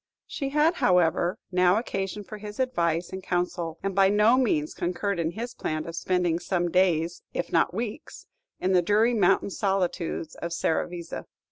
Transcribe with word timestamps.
She 0.25 0.49
had, 0.49 0.77
however, 0.77 1.37
now 1.51 1.77
occasion 1.77 2.23
for 2.23 2.39
his 2.39 2.59
advice 2.59 3.09
and 3.13 3.21
counsel, 3.21 3.77
and 3.83 3.93
by 3.93 4.09
no 4.09 4.35
means 4.35 4.73
concurred 4.73 5.19
in 5.19 5.33
his 5.33 5.53
plan 5.53 5.85
of 5.85 5.95
spending 5.95 6.39
some 6.39 6.71
days, 6.71 7.21
if 7.35 7.51
not 7.51 7.71
weeks, 7.71 8.25
in 8.59 8.71
the 8.71 8.81
dreary 8.81 9.13
mountain 9.13 9.51
solitudes 9.51 10.33
of 10.33 10.53
Serravezza. 10.53 11.27